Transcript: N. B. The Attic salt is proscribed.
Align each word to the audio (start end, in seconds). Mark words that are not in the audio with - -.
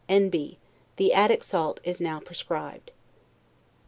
N. 0.09 0.29
B. 0.31 0.57
The 0.95 1.13
Attic 1.13 1.43
salt 1.43 1.79
is 1.83 2.01
proscribed. 2.25 2.89